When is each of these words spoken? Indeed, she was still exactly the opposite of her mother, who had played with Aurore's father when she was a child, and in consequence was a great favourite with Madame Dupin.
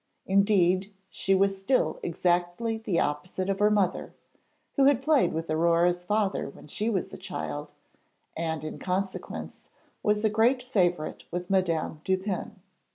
Indeed, 0.25 0.91
she 1.11 1.35
was 1.35 1.61
still 1.61 1.99
exactly 2.01 2.79
the 2.79 2.99
opposite 2.99 3.51
of 3.51 3.59
her 3.59 3.69
mother, 3.69 4.15
who 4.75 4.85
had 4.85 5.03
played 5.03 5.31
with 5.31 5.47
Aurore's 5.51 6.03
father 6.05 6.49
when 6.49 6.65
she 6.65 6.89
was 6.89 7.13
a 7.13 7.17
child, 7.19 7.73
and 8.35 8.63
in 8.63 8.79
consequence 8.79 9.69
was 10.01 10.25
a 10.25 10.27
great 10.31 10.63
favourite 10.63 11.25
with 11.29 11.51
Madame 11.51 12.01
Dupin. 12.03 12.55